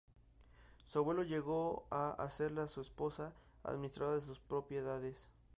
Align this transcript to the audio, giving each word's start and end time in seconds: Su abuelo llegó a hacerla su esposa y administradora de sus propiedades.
Su 0.87 0.97
abuelo 0.97 1.21
llegó 1.21 1.85
a 1.91 2.13
hacerla 2.13 2.67
su 2.67 2.81
esposa 2.81 3.33
y 3.63 3.67
administradora 3.67 4.15
de 4.19 4.25
sus 4.25 4.39
propiedades. 4.39 5.29